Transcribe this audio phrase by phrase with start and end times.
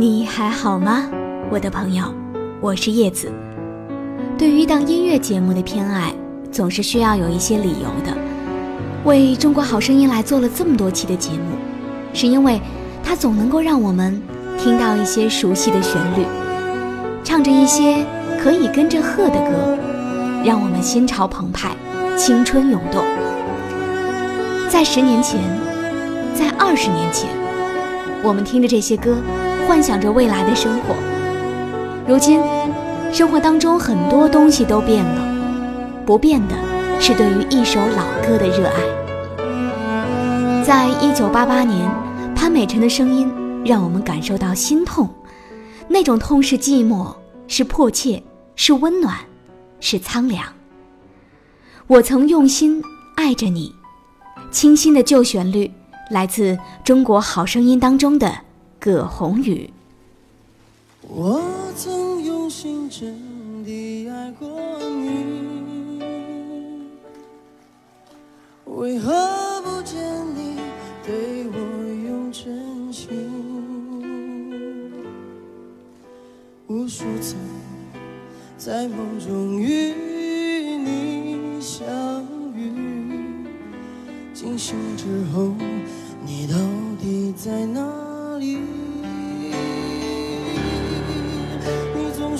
[0.00, 1.04] 你还好吗，
[1.50, 2.04] 我的朋友？
[2.58, 3.30] 我是叶子。
[4.38, 6.10] 对于一档音乐节目的偏爱，
[6.50, 8.16] 总是需要有一些理由的。
[9.04, 11.54] 为中国好声音来做了这么多期的节目，
[12.14, 12.58] 是因为
[13.04, 14.22] 它总能够让我们
[14.56, 16.24] 听到一些熟悉的旋律，
[17.22, 18.02] 唱着一些
[18.42, 19.78] 可以跟着和的歌，
[20.42, 21.76] 让我们心潮澎湃，
[22.16, 23.04] 青春涌动。
[24.70, 25.38] 在十年前，
[26.34, 27.28] 在二十年前，
[28.22, 29.18] 我们听着这些歌。
[29.70, 30.96] 幻想着未来的生活。
[32.04, 32.42] 如今，
[33.12, 36.56] 生活当中很多东西都变了，不变的
[36.98, 40.64] 是对于一首老歌的热爱。
[40.64, 41.88] 在一九八八年，
[42.34, 43.32] 潘美辰的声音
[43.64, 45.08] 让我们感受到心痛，
[45.86, 47.14] 那种痛是寂寞，
[47.46, 48.20] 是迫切，
[48.56, 49.18] 是温暖，
[49.78, 50.44] 是苍凉。
[51.86, 52.82] 我曾用心
[53.14, 53.72] 爱着你，
[54.50, 55.70] 清新的旧旋律
[56.10, 58.49] 来自《中国好声音》当中的。
[58.80, 59.70] 葛宏宇，
[61.02, 61.42] 我
[61.76, 63.14] 曾用心真
[63.62, 64.48] 的爱过
[64.88, 66.02] 你，
[68.64, 69.12] 为何
[69.60, 70.02] 不见
[70.34, 70.56] 你
[71.04, 71.58] 对我
[72.08, 73.10] 用真心？
[76.66, 77.36] 无数次
[78.56, 79.92] 在梦中与
[80.78, 81.86] 你相
[82.56, 83.44] 遇，
[84.32, 85.52] 惊醒之后，
[86.24, 86.54] 你到
[86.98, 88.09] 底在哪？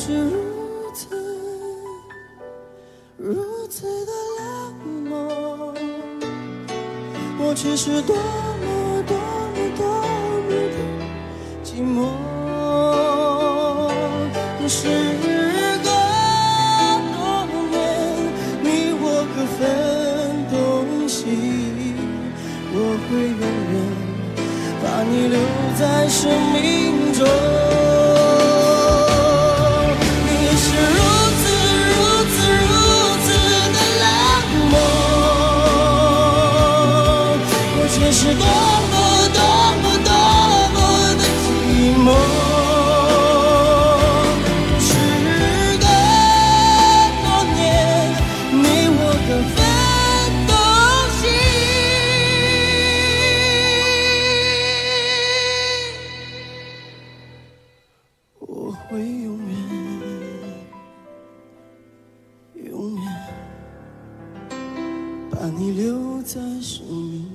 [0.03, 0.31] 是如
[0.95, 1.09] 此
[3.19, 4.49] 如此的冷
[5.11, 5.75] 漠。
[7.39, 9.19] 我却是多么多
[9.53, 9.85] 么多
[10.47, 10.77] 么的
[11.63, 12.09] 寂寞。
[14.71, 14.89] 时
[15.83, 15.91] 隔
[17.13, 17.19] 多
[17.71, 17.77] 年
[18.63, 18.67] 你
[19.03, 19.05] 我
[19.35, 19.61] 各分
[20.51, 21.19] 东西。
[22.73, 23.77] 我会永远
[24.83, 25.37] 把你留
[25.79, 26.19] 在生
[26.55, 28.00] 命中。
[38.39, 38.45] 多
[38.91, 38.95] 么
[39.35, 39.41] 多
[39.83, 40.11] 么多
[40.75, 40.77] 么
[41.19, 41.47] 的寂
[42.05, 42.07] 寞
[44.79, 44.89] 时
[45.81, 45.85] 隔
[47.23, 47.59] 多年
[48.53, 48.65] 你
[48.97, 49.59] 我各分
[50.49, 50.51] 东
[51.19, 51.21] 西
[58.39, 59.51] 我会永远
[62.71, 63.05] 永远
[65.31, 67.30] 把你留在生命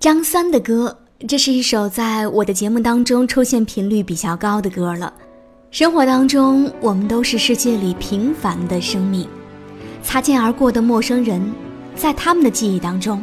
[0.00, 0.96] 张三的歌，
[1.28, 5.12] 这是一首在我的节目当中出现频率比较高的歌了。
[5.70, 9.28] 生活当中，我们都是世界里平凡的生命，
[10.02, 11.52] 擦肩而过的陌生人，
[11.94, 13.22] 在他们的记忆当中，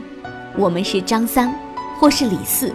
[0.56, 1.52] 我们是张三，
[1.98, 2.72] 或是李四，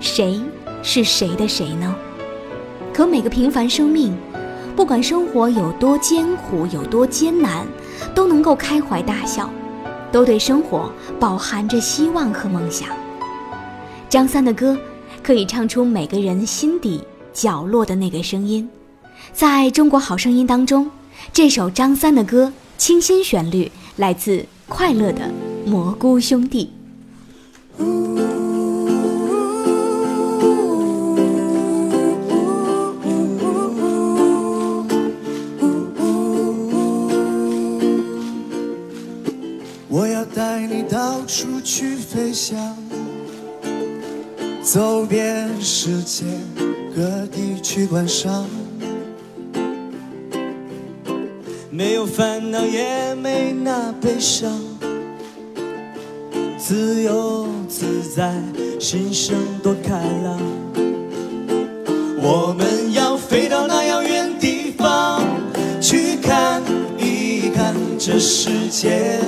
[0.00, 0.40] 谁
[0.82, 1.94] 是谁的谁呢？
[2.90, 4.16] 可每个平凡生命，
[4.74, 7.66] 不管生活有多艰苦，有多艰难，
[8.14, 9.50] 都能够开怀大笑，
[10.10, 10.90] 都对生活
[11.20, 12.88] 饱含着希望和梦想。
[14.12, 14.76] 张三的歌，
[15.22, 17.00] 可以唱出每个人心底
[17.32, 18.68] 角落的那个声音。
[19.32, 20.90] 在中国好声音当中，
[21.32, 25.30] 这首张三的歌，清新旋律，来自快乐的
[25.64, 26.70] 蘑菇兄弟。
[39.88, 42.76] 我要带你到处去飞翔。
[44.62, 46.24] 走遍世界
[46.94, 48.46] 各地去观赏，
[51.68, 54.52] 没有烦恼也没那悲伤，
[56.56, 58.40] 自由自在，
[58.78, 60.40] 心生多开朗。
[62.22, 65.24] 我们要飞到那遥远地方，
[65.80, 66.62] 去看
[66.96, 69.18] 一看这世界，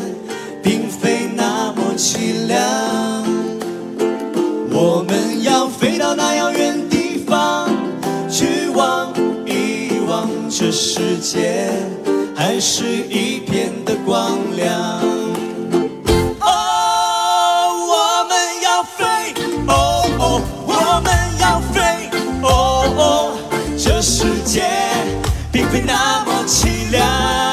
[10.56, 11.69] 这世界，
[12.37, 14.73] 还是一片的光亮。
[16.41, 19.05] 哦，我们要飞，
[19.67, 22.09] 哦哦，我们要飞，
[22.41, 22.47] 哦
[22.97, 23.37] 哦，
[23.77, 24.62] 这世界
[25.51, 27.44] 并非那么凄凉。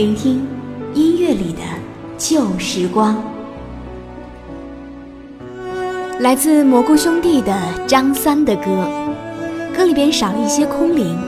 [0.00, 0.46] 聆听
[0.94, 1.60] 音乐里的
[2.16, 3.22] 旧时光。
[6.20, 7.54] 来自蘑菇兄弟的
[7.86, 8.88] 张三的歌，
[9.76, 11.18] 歌里边少了一些空灵，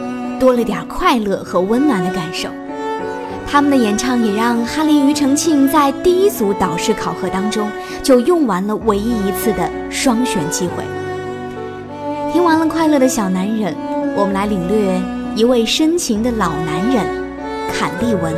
[0.41, 2.49] 多了点快乐和温暖的感受。
[3.47, 7.69] 他们的演唱也让哈林庾澄庆在第一组导师考核当中
[8.03, 10.83] 就用完了唯一一次的双选机会。
[12.33, 13.77] 听完了快乐的小男人，
[14.17, 14.99] 我们来领略
[15.37, 17.05] 一位深情的老男人
[17.71, 18.35] 坎利文，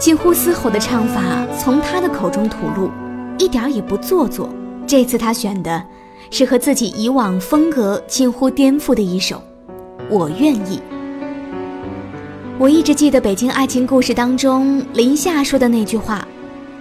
[0.00, 2.90] 近乎嘶吼的唱法从他的口中吐露，
[3.38, 4.48] 一点也不做作。
[4.86, 5.84] 这次他选的
[6.30, 9.36] 是和自己以往风格近乎颠覆的一首
[10.08, 10.78] 《我愿意》。
[12.58, 16.26] 我一直记得《北京爱情故事》当中林夏说的那句话：“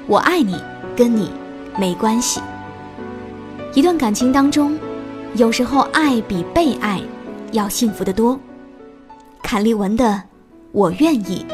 [0.07, 0.55] 我爱你，
[0.95, 1.29] 跟你
[1.77, 2.39] 没关系。”
[3.75, 4.79] 一段感情当中，
[5.35, 7.01] 有时候爱比被爱
[7.51, 8.39] 要幸福得多。
[9.43, 10.05] 坎利文的
[10.71, 11.45] 《我愿意》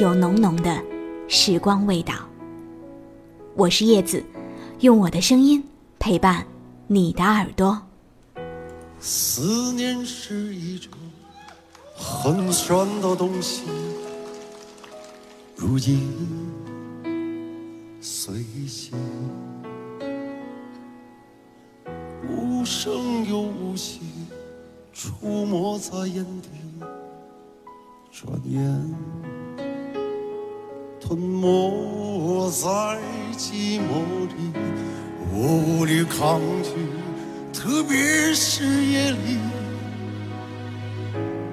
[0.00, 0.74] 有浓浓的
[1.34, 2.12] 时光味道。
[3.56, 4.22] 我是叶子，
[4.80, 5.64] 用我的声音。
[5.98, 6.46] 陪伴
[6.88, 7.80] 你的耳朵。
[9.00, 10.92] 思念是一种
[11.96, 13.62] 很玄的东西，
[15.56, 16.52] 如影
[17.98, 18.34] 随
[18.68, 18.92] 形，
[22.28, 24.00] 无声又无息，
[24.92, 26.50] 出没在眼底，
[28.10, 28.60] 转眼
[31.12, 32.66] 吞没在
[33.36, 34.50] 寂寞里。
[35.30, 36.70] 我无力抗拒，
[37.52, 39.36] 特别是夜里，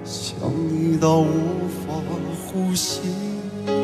[0.05, 1.91] 想你到无法
[2.47, 3.01] 呼吸，
[3.65, 3.75] 恨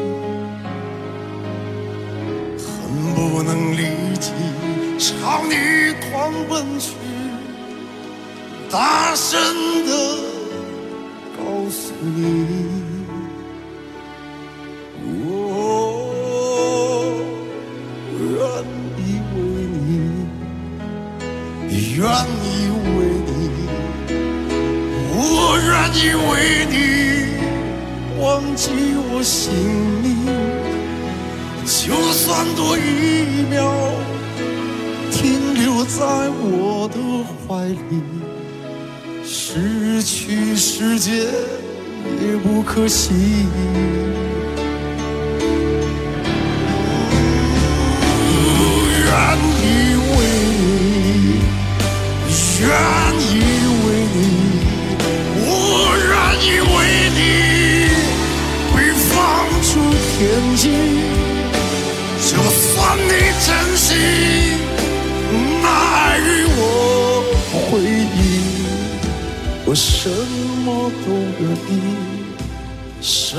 [3.13, 4.31] 不能立即
[4.97, 6.93] 朝你狂奔去，
[8.71, 9.37] 大声
[9.85, 9.91] 的
[11.37, 12.74] 告诉你。
[28.55, 29.51] 记我姓
[30.01, 30.25] 名，
[31.65, 33.69] 就算多一秒，
[35.11, 36.97] 停留在我的
[37.45, 38.01] 怀里，
[39.25, 41.27] 失去世界
[42.21, 43.13] 也不可惜。
[49.07, 49.11] 愿
[49.61, 49.63] 意
[50.15, 50.17] 为
[50.63, 51.43] 你，
[52.61, 52.65] 愿
[60.35, 60.69] 曾经，
[62.19, 63.09] 就算你
[63.39, 63.47] 真
[63.77, 63.95] 心，
[65.61, 66.59] 那爱与我
[67.53, 68.19] 回忆，
[69.65, 70.09] 我什
[70.65, 71.07] 么都
[71.39, 71.71] 愿意，
[72.99, 73.37] 什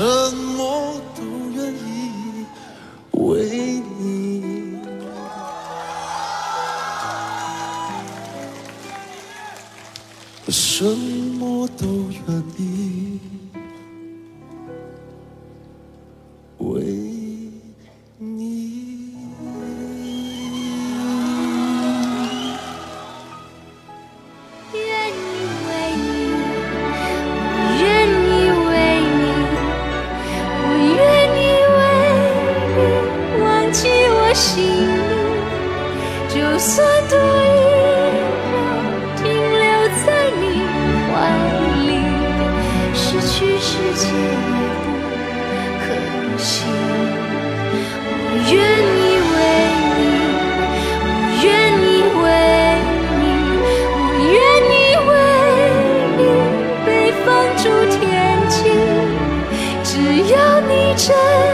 [61.07, 61.46] 谁。